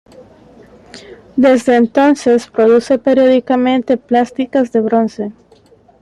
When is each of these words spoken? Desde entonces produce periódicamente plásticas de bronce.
Desde 1.35 1.75
entonces 1.75 2.47
produce 2.47 2.97
periódicamente 2.97 3.97
plásticas 3.97 4.71
de 4.71 4.81
bronce. 4.81 5.31